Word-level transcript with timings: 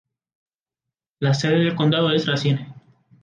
La 1.19 1.35
sede 1.35 1.57
del 1.59 1.75
condado 1.75 2.09
es 2.11 2.25
Racine. 2.25 2.73